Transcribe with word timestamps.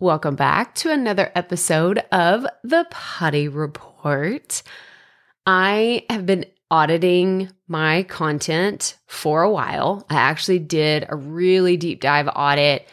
Welcome 0.00 0.34
back 0.34 0.74
to 0.76 0.90
another 0.90 1.30
episode 1.34 1.98
of 2.10 2.46
the 2.64 2.86
Potty 2.90 3.48
Report. 3.48 4.62
I 5.44 6.06
have 6.08 6.24
been 6.24 6.46
auditing 6.70 7.50
my 7.68 8.04
content 8.04 8.96
for 9.06 9.42
a 9.42 9.50
while. 9.50 10.06
I 10.08 10.14
actually 10.14 10.60
did 10.60 11.04
a 11.06 11.16
really 11.16 11.76
deep 11.76 12.00
dive 12.00 12.30
audit 12.34 12.88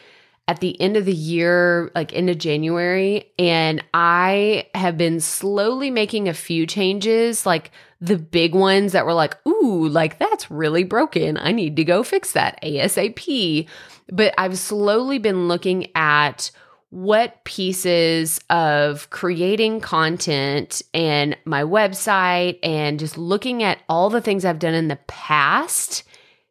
at 0.48 0.60
the 0.60 0.78
end 0.78 0.98
of 0.98 1.06
the 1.06 1.14
year, 1.14 1.90
like 1.94 2.12
end 2.12 2.28
of 2.28 2.36
January, 2.36 3.32
and 3.38 3.82
I 3.94 4.66
have 4.74 4.98
been 4.98 5.20
slowly 5.20 5.90
making 5.90 6.28
a 6.28 6.34
few 6.34 6.66
changes, 6.66 7.46
like 7.46 7.70
the 8.02 8.18
big 8.18 8.54
ones 8.54 8.92
that 8.92 9.06
were 9.06 9.14
like, 9.14 9.34
ooh, 9.46 9.88
like 9.88 10.18
that's 10.18 10.50
really 10.50 10.84
broken. 10.84 11.38
I 11.38 11.52
need 11.52 11.74
to 11.76 11.84
go 11.84 12.02
fix 12.02 12.32
that 12.32 12.62
ASAP. 12.62 13.66
But 14.12 14.34
I've 14.36 14.58
slowly 14.58 15.18
been 15.18 15.48
looking 15.48 15.86
at 15.94 16.50
what 16.90 17.44
pieces 17.44 18.40
of 18.48 19.10
creating 19.10 19.80
content 19.80 20.80
and 20.94 21.36
my 21.44 21.62
website 21.62 22.58
and 22.62 22.98
just 22.98 23.18
looking 23.18 23.62
at 23.62 23.78
all 23.88 24.08
the 24.08 24.20
things 24.22 24.44
I've 24.44 24.58
done 24.58 24.74
in 24.74 24.88
the 24.88 24.98
past 25.06 26.04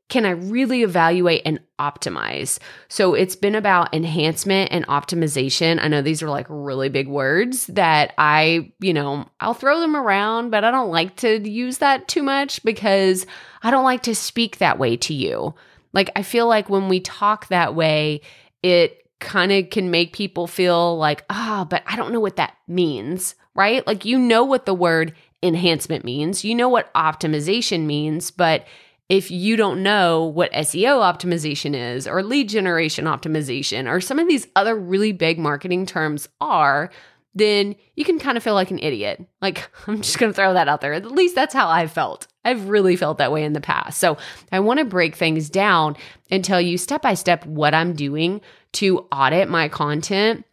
can 0.09 0.25
I 0.25 0.31
really 0.31 0.83
evaluate 0.83 1.41
and 1.45 1.59
optimize? 1.79 2.59
So 2.87 3.13
it's 3.13 3.35
been 3.35 3.55
about 3.55 3.93
enhancement 3.93 4.71
and 4.71 4.87
optimization. 4.87 5.79
I 5.81 5.89
know 5.89 6.01
these 6.01 6.23
are 6.23 6.29
like 6.29 6.45
really 6.49 6.87
big 6.87 7.09
words 7.09 7.67
that 7.67 8.13
I, 8.17 8.71
you 8.79 8.93
know, 8.93 9.27
I'll 9.41 9.53
throw 9.53 9.81
them 9.81 9.97
around, 9.97 10.49
but 10.49 10.63
I 10.63 10.71
don't 10.71 10.91
like 10.91 11.17
to 11.17 11.47
use 11.47 11.79
that 11.79 12.07
too 12.07 12.23
much 12.23 12.63
because 12.63 13.25
I 13.63 13.69
don't 13.69 13.83
like 13.83 14.03
to 14.03 14.15
speak 14.15 14.59
that 14.59 14.79
way 14.79 14.95
to 14.97 15.13
you. 15.13 15.53
Like, 15.91 16.09
I 16.15 16.23
feel 16.23 16.47
like 16.47 16.69
when 16.69 16.87
we 16.87 16.99
talk 17.01 17.47
that 17.47 17.75
way, 17.75 18.21
it 18.63 19.06
kind 19.19 19.51
of 19.51 19.69
can 19.69 19.91
make 19.91 20.13
people 20.13 20.47
feel 20.47 20.97
like, 20.97 21.25
ah, 21.29 21.61
oh, 21.61 21.65
but 21.65 21.83
I 21.85 21.95
don't 21.95 22.11
know 22.11 22.19
what 22.19 22.35
that 22.35 22.55
means, 22.67 23.35
right? 23.55 23.85
Like, 23.87 24.05
you 24.05 24.19
know 24.19 24.43
what 24.43 24.65
the 24.65 24.73
word 24.73 25.13
enhancement 25.41 26.03
means, 26.03 26.43
you 26.43 26.55
know 26.55 26.69
what 26.69 26.93
optimization 26.93 27.85
means, 27.85 28.31
but 28.31 28.65
if 29.09 29.31
you 29.31 29.55
don't 29.55 29.81
know 29.81 30.25
what 30.25 30.51
SEO 30.51 30.99
optimization 31.01 31.73
is, 31.75 32.07
or 32.07 32.21
lead 32.21 32.49
generation 32.49 33.05
optimization, 33.05 33.89
or 33.89 34.01
some 34.01 34.19
of 34.19 34.27
these 34.27 34.47
other 34.55 34.75
really 34.75 35.13
big 35.13 35.39
marketing 35.39 35.85
terms 35.85 36.27
are, 36.41 36.91
then 37.35 37.75
you 37.95 38.03
can 38.03 38.19
kind 38.19 38.37
of 38.37 38.43
feel 38.43 38.53
like 38.53 38.71
an 38.71 38.79
idiot. 38.79 39.25
Like, 39.41 39.69
I'm 39.87 40.01
just 40.01 40.17
going 40.17 40.31
to 40.31 40.35
throw 40.35 40.53
that 40.53 40.67
out 40.67 40.81
there. 40.81 40.93
At 40.93 41.11
least 41.11 41.35
that's 41.35 41.53
how 41.53 41.69
I 41.69 41.87
felt. 41.87 42.27
I've 42.43 42.69
really 42.69 42.95
felt 42.95 43.17
that 43.17 43.31
way 43.31 43.43
in 43.43 43.53
the 43.53 43.61
past. 43.61 43.99
So, 43.99 44.17
I 44.51 44.59
want 44.59 44.79
to 44.79 44.85
break 44.85 45.15
things 45.15 45.49
down 45.49 45.97
and 46.31 46.43
tell 46.43 46.61
you 46.61 46.77
step 46.77 47.01
by 47.01 47.13
step 47.13 47.45
what 47.45 47.73
I'm 47.73 47.93
doing 47.93 48.41
to 48.73 48.99
audit 49.11 49.49
my 49.49 49.69
content. 49.69 50.45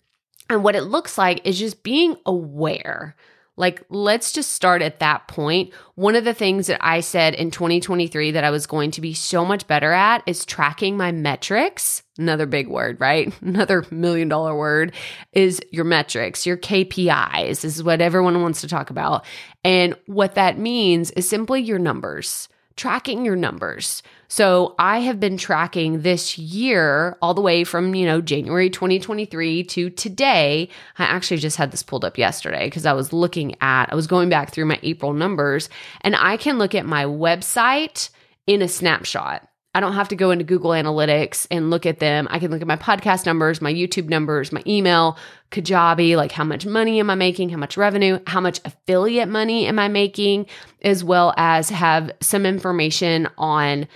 And 0.51 0.63
what 0.63 0.77
it 0.77 0.83
looks 0.83 1.17
like 1.17 1.47
is 1.47 1.59
just 1.59 1.83
being 1.83 2.17
aware 2.27 3.17
like, 3.57 3.85
let's 3.89 4.33
just 4.33 4.51
start 4.51 4.83
at 4.83 4.99
that 4.99 5.29
point. 5.29 5.73
One 5.95 6.17
of 6.17 6.25
the 6.25 6.35
things 6.35 6.67
that 6.67 6.85
I 6.85 7.01
said 7.01 7.35
in 7.35 7.51
2023 7.53 8.33
that 8.33 8.43
I 8.43 8.51
was 8.51 8.67
going 8.67 8.91
to 8.93 9.01
be 9.01 9.15
so 9.15 9.45
much 9.45 9.67
better 9.67 9.93
at 9.93 10.25
is 10.27 10.45
tracking 10.45 10.97
my 10.97 11.13
metrics. 11.13 12.03
Another 12.19 12.47
big 12.47 12.67
word, 12.67 13.01
right? 13.01 13.33
Another 13.43 13.85
million 13.91 14.29
dollar 14.29 14.57
word 14.57 14.93
is 15.33 15.61
your 15.71 15.85
metrics, 15.85 16.47
your 16.47 16.57
KPIs. 16.57 17.61
This 17.61 17.77
is 17.77 17.83
what 17.83 18.01
everyone 18.01 18.43
wants 18.43 18.61
to 18.63 18.69
talk 18.69 18.91
about. 18.91 19.25
And 19.63 19.95
what 20.07 20.35
that 20.35 20.59
means 20.59 21.13
is 21.13 21.29
simply 21.29 21.61
your 21.61 21.79
numbers 21.79 22.49
tracking 22.77 23.25
your 23.25 23.37
numbers. 23.37 24.03
So 24.29 24.75
I 24.79 24.99
have 25.01 25.21
been 25.21 25.37
tracking 25.37 26.03
this 26.03 26.37
year 26.39 27.17
all 27.23 27.35
the 27.35 27.41
way 27.41 27.63
from, 27.63 27.95
you 27.95 28.05
know, 28.05 28.21
January 28.21 28.69
2023 28.69 29.63
to 29.65 29.91
today. 29.91 30.69
I 30.99 31.05
actually 31.05 31.37
just 31.37 31.57
had 31.57 31.71
this 31.71 31.83
pulled 31.85 32.05
up 32.05 32.19
yesterday 32.19 32.67
because 32.67 32.87
I 32.87 32.93
was 32.93 33.13
looking 33.13 33.55
at, 33.61 33.93
I 33.93 33.95
was 33.95 34.07
going 34.07 34.29
back 34.29 34.51
through 34.51 34.65
my 34.65 34.81
April 34.83 35.13
numbers 35.13 35.69
and 36.01 36.17
I 36.17 36.37
can 36.37 36.59
look 36.59 36.75
at 36.75 36.87
my 36.87 37.05
website 37.05 38.11
in 38.47 38.61
a 38.61 38.69
snapshot. 38.69 39.49
I 39.75 39.81
don't 39.81 39.95
have 39.95 40.09
to 40.09 40.17
go 40.17 40.31
into 40.31 40.45
Google 40.45 40.71
Analytics 40.71 41.49
and 41.51 41.69
look 41.69 41.85
at 41.85 41.99
them. 41.99 42.29
I 42.31 42.39
can 42.39 42.51
look 42.51 42.61
at 42.61 42.67
my 42.67 42.77
podcast 42.77 43.27
numbers, 43.27 43.61
my 43.61 43.73
YouTube 43.73 44.09
numbers, 44.09 44.53
my 44.53 44.63
email, 44.67 45.19
Kajabi, 45.51 46.17
like 46.17 46.31
how 46.31 46.45
much 46.45 46.65
money 46.65 47.01
am 47.01 47.11
I 47.11 47.17
making, 47.17 47.49
how 47.49 47.57
much 47.57 47.77
revenue, 47.77 48.21
how 48.27 48.41
much 48.41 48.61
affiliate 48.65 49.29
money 49.29 49.67
am 49.67 49.79
I 49.79 49.89
making, 49.89 50.47
as 50.83 51.03
well 51.03 51.35
as 51.37 51.71
have 51.71 52.11
some 52.21 52.47
information 52.47 53.29
on 53.37 53.89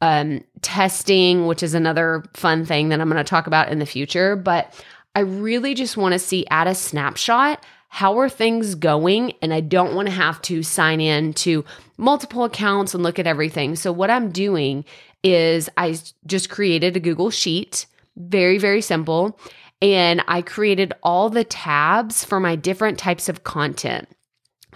um, 0.00 0.44
testing, 0.62 1.46
which 1.46 1.62
is 1.62 1.74
another 1.74 2.22
fun 2.34 2.64
thing 2.64 2.90
that 2.90 3.00
I'm 3.00 3.10
going 3.10 3.22
to 3.22 3.28
talk 3.28 3.46
about 3.46 3.70
in 3.70 3.80
the 3.80 3.86
future. 3.86 4.36
But 4.36 4.72
I 5.14 5.20
really 5.20 5.74
just 5.74 5.96
want 5.96 6.12
to 6.12 6.18
see 6.18 6.46
at 6.50 6.66
a 6.66 6.74
snapshot 6.74 7.64
how 7.94 8.18
are 8.18 8.28
things 8.28 8.74
going 8.74 9.32
and 9.40 9.54
i 9.54 9.60
don't 9.60 9.94
want 9.94 10.06
to 10.06 10.14
have 10.14 10.40
to 10.42 10.62
sign 10.62 11.00
in 11.00 11.32
to 11.32 11.64
multiple 11.96 12.44
accounts 12.44 12.94
and 12.94 13.02
look 13.02 13.18
at 13.18 13.26
everything 13.26 13.76
so 13.76 13.92
what 13.92 14.10
i'm 14.10 14.30
doing 14.30 14.84
is 15.24 15.70
I 15.76 15.98
just 16.26 16.50
created 16.50 16.96
a 16.96 17.00
Google 17.00 17.30
Sheet, 17.30 17.86
very, 18.14 18.58
very 18.58 18.82
simple. 18.82 19.40
And 19.82 20.22
I 20.28 20.42
created 20.42 20.92
all 21.02 21.30
the 21.30 21.44
tabs 21.44 22.24
for 22.24 22.38
my 22.38 22.54
different 22.54 22.98
types 22.98 23.28
of 23.28 23.42
content. 23.42 24.08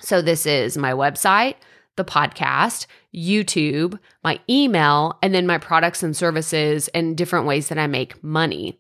So 0.01 0.23
this 0.23 0.47
is 0.47 0.77
my 0.77 0.93
website, 0.93 1.55
the 1.97 2.05
podcast, 2.05 2.87
YouTube, 3.15 3.99
my 4.25 4.41
email, 4.49 5.19
and 5.23 5.35
then 5.35 5.47
my 5.47 5.59
products 5.59 6.03
and 6.03 6.17
services 6.17 6.89
and 6.89 7.17
different 7.17 7.47
ways 7.47 7.69
that 7.69 7.79
I 7.79 7.87
make 7.87 8.23
money. 8.25 8.79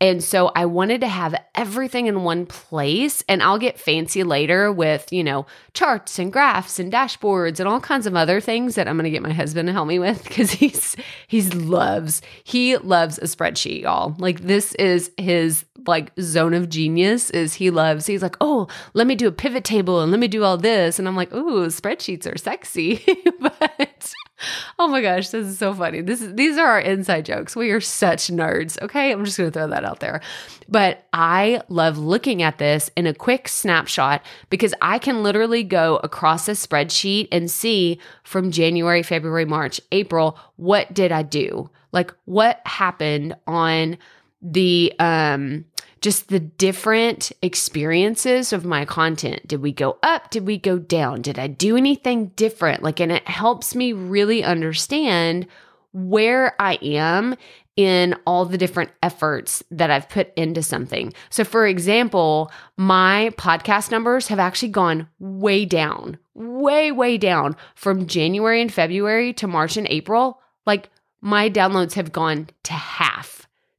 And 0.00 0.22
so 0.22 0.52
I 0.54 0.66
wanted 0.66 1.00
to 1.00 1.08
have 1.08 1.34
everything 1.56 2.06
in 2.06 2.22
one 2.22 2.46
place. 2.46 3.24
And 3.28 3.42
I'll 3.42 3.58
get 3.58 3.80
fancy 3.80 4.22
later 4.22 4.70
with, 4.70 5.12
you 5.12 5.24
know, 5.24 5.46
charts 5.74 6.18
and 6.18 6.32
graphs 6.32 6.78
and 6.78 6.92
dashboards 6.92 7.58
and 7.58 7.68
all 7.68 7.80
kinds 7.80 8.06
of 8.06 8.14
other 8.14 8.40
things 8.40 8.76
that 8.76 8.86
I'm 8.86 8.96
going 8.96 9.04
to 9.04 9.10
get 9.10 9.22
my 9.22 9.32
husband 9.32 9.66
to 9.66 9.72
help 9.72 9.88
me 9.88 9.98
with 9.98 10.22
because 10.22 10.50
he's, 10.52 10.96
he's 11.26 11.52
loves, 11.54 12.22
he 12.44 12.76
loves 12.76 13.18
a 13.18 13.22
spreadsheet, 13.22 13.82
y'all. 13.82 14.14
Like 14.18 14.40
this 14.40 14.74
is 14.76 15.10
his 15.16 15.64
like 15.86 16.12
zone 16.20 16.54
of 16.54 16.68
genius 16.68 17.30
is 17.30 17.54
he 17.54 17.70
loves, 17.70 18.06
he's 18.06 18.22
like, 18.22 18.36
oh, 18.40 18.68
let 18.94 19.06
me 19.06 19.14
do 19.14 19.26
a 19.26 19.32
pivot 19.32 19.64
table 19.64 20.00
and 20.00 20.12
let 20.12 20.20
me 20.20 20.28
do 20.28 20.44
all 20.44 20.56
this. 20.56 20.98
And 20.98 21.08
I'm 21.08 21.16
like, 21.16 21.32
ooh, 21.32 21.66
spreadsheets 21.66 22.32
are 22.32 22.38
sexy. 22.38 23.04
but 23.40 24.14
Oh 24.78 24.86
my 24.86 25.02
gosh, 25.02 25.30
this 25.30 25.46
is 25.46 25.58
so 25.58 25.74
funny. 25.74 26.00
This 26.00 26.22
is 26.22 26.34
these 26.34 26.56
are 26.56 26.66
our 26.66 26.80
inside 26.80 27.24
jokes. 27.24 27.56
We 27.56 27.70
are 27.70 27.80
such 27.80 28.28
nerds. 28.28 28.80
Okay, 28.80 29.10
I'm 29.10 29.24
just 29.24 29.36
going 29.36 29.50
to 29.50 29.58
throw 29.58 29.66
that 29.68 29.84
out 29.84 30.00
there. 30.00 30.20
But 30.68 31.06
I 31.12 31.62
love 31.68 31.98
looking 31.98 32.42
at 32.42 32.58
this 32.58 32.90
in 32.96 33.06
a 33.06 33.14
quick 33.14 33.48
snapshot 33.48 34.24
because 34.50 34.74
I 34.80 34.98
can 34.98 35.22
literally 35.22 35.64
go 35.64 35.96
across 35.96 36.48
a 36.48 36.52
spreadsheet 36.52 37.28
and 37.32 37.50
see 37.50 37.98
from 38.22 38.50
January, 38.52 39.02
February, 39.02 39.44
March, 39.44 39.80
April, 39.90 40.38
what 40.56 40.94
did 40.94 41.10
I 41.10 41.22
do? 41.22 41.70
Like 41.92 42.14
what 42.26 42.60
happened 42.64 43.34
on 43.46 43.98
the 44.40 44.92
um 44.98 45.64
just 46.00 46.28
the 46.28 46.38
different 46.38 47.32
experiences 47.42 48.52
of 48.52 48.64
my 48.64 48.84
content. 48.84 49.46
Did 49.48 49.60
we 49.60 49.72
go 49.72 49.98
up? 50.02 50.30
Did 50.30 50.46
we 50.46 50.56
go 50.56 50.78
down? 50.78 51.22
Did 51.22 51.38
I 51.38 51.48
do 51.48 51.76
anything 51.76 52.28
different? 52.36 52.82
Like, 52.82 53.00
and 53.00 53.10
it 53.10 53.26
helps 53.26 53.74
me 53.74 53.92
really 53.92 54.44
understand 54.44 55.48
where 55.92 56.54
I 56.60 56.78
am 56.82 57.34
in 57.78 58.16
all 58.26 58.44
the 58.44 58.58
different 58.58 58.90
efforts 59.04 59.62
that 59.70 59.88
I've 59.88 60.08
put 60.08 60.32
into 60.34 60.64
something. 60.64 61.12
So, 61.30 61.44
for 61.44 61.64
example, 61.64 62.50
my 62.76 63.30
podcast 63.36 63.92
numbers 63.92 64.26
have 64.28 64.40
actually 64.40 64.70
gone 64.70 65.08
way 65.20 65.64
down, 65.64 66.18
way, 66.34 66.90
way 66.90 67.18
down 67.18 67.54
from 67.76 68.08
January 68.08 68.60
and 68.60 68.72
February 68.72 69.32
to 69.34 69.46
March 69.46 69.76
and 69.76 69.86
April. 69.90 70.40
Like, 70.66 70.90
my 71.20 71.48
downloads 71.48 71.94
have 71.94 72.10
gone 72.10 72.48
to 72.64 72.72
half, 72.72 73.37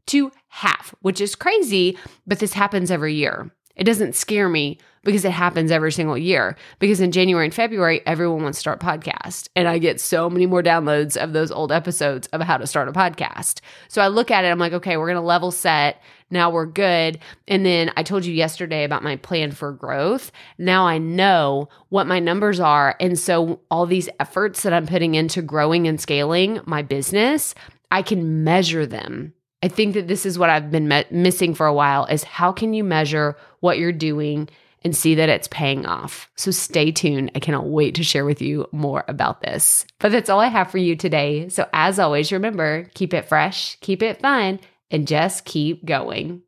to 0.09 0.31
half, 0.49 0.93
which 1.01 1.21
is 1.21 1.35
crazy, 1.35 1.97
but 2.27 2.39
this 2.39 2.53
happens 2.53 2.91
every 2.91 3.15
year. 3.15 3.51
It 3.75 3.85
doesn't 3.85 4.15
scare 4.15 4.49
me 4.49 4.77
because 5.03 5.23
it 5.23 5.31
happens 5.31 5.71
every 5.71 5.91
single 5.91 6.17
year. 6.17 6.57
Because 6.79 6.99
in 6.99 7.13
January 7.13 7.45
and 7.45 7.53
February, 7.53 8.01
everyone 8.05 8.43
wants 8.43 8.57
to 8.57 8.61
start 8.61 8.81
podcast. 8.81 9.47
And 9.55 9.67
I 9.67 9.77
get 9.77 10.01
so 10.01 10.29
many 10.29 10.45
more 10.45 10.61
downloads 10.61 11.15
of 11.15 11.31
those 11.31 11.51
old 11.51 11.71
episodes 11.71 12.27
of 12.27 12.41
how 12.41 12.57
to 12.57 12.67
start 12.67 12.89
a 12.89 12.91
podcast. 12.91 13.61
So 13.87 14.01
I 14.01 14.09
look 14.09 14.31
at 14.31 14.43
it, 14.43 14.49
I'm 14.49 14.59
like, 14.59 14.73
okay, 14.73 14.97
we're 14.97 15.07
going 15.07 15.15
to 15.15 15.21
level 15.21 15.51
set. 15.51 16.01
Now 16.29 16.49
we're 16.49 16.65
good. 16.65 17.19
And 17.47 17.65
then 17.65 17.91
I 17.95 18.03
told 18.03 18.25
you 18.25 18.33
yesterday 18.33 18.83
about 18.83 19.03
my 19.03 19.15
plan 19.15 19.51
for 19.51 19.71
growth. 19.71 20.31
Now 20.57 20.85
I 20.85 20.97
know 20.97 21.69
what 21.87 22.05
my 22.05 22.19
numbers 22.19 22.59
are. 22.59 22.95
And 22.99 23.17
so 23.17 23.61
all 23.71 23.85
these 23.85 24.09
efforts 24.19 24.63
that 24.63 24.73
I'm 24.73 24.85
putting 24.85 25.15
into 25.15 25.41
growing 25.41 25.87
and 25.87 25.99
scaling 25.99 26.59
my 26.65 26.81
business, 26.81 27.55
I 27.91 28.01
can 28.01 28.43
measure 28.43 28.85
them 28.85 29.33
I 29.61 29.67
think 29.67 29.93
that 29.93 30.07
this 30.07 30.25
is 30.25 30.39
what 30.39 30.49
I've 30.49 30.71
been 30.71 30.87
me- 30.87 31.05
missing 31.11 31.53
for 31.53 31.65
a 31.67 31.73
while 31.73 32.05
is 32.05 32.23
how 32.23 32.51
can 32.51 32.73
you 32.73 32.83
measure 32.83 33.35
what 33.59 33.77
you're 33.77 33.91
doing 33.91 34.49
and 34.83 34.95
see 34.95 35.15
that 35.15 35.29
it's 35.29 35.47
paying 35.49 35.85
off. 35.85 36.29
So 36.35 36.51
stay 36.51 36.91
tuned. 36.91 37.31
I 37.35 37.39
cannot 37.39 37.67
wait 37.67 37.95
to 37.95 38.03
share 38.03 38.25
with 38.25 38.41
you 38.41 38.67
more 38.71 39.03
about 39.07 39.41
this. 39.41 39.85
But 39.99 40.11
that's 40.11 40.29
all 40.29 40.39
I 40.39 40.47
have 40.47 40.71
for 40.71 40.77
you 40.77 40.95
today. 40.95 41.49
So 41.49 41.67
as 41.73 41.99
always, 41.99 42.31
remember, 42.31 42.89
keep 42.93 43.13
it 43.13 43.27
fresh, 43.27 43.77
keep 43.81 44.01
it 44.01 44.21
fun, 44.21 44.59
and 44.89 45.07
just 45.07 45.45
keep 45.45 45.85
going. 45.85 46.43